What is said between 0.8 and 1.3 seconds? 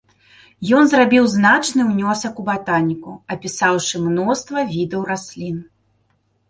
зрабіў